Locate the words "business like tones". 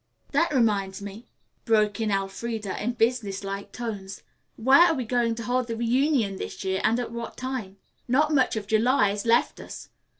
2.93-4.23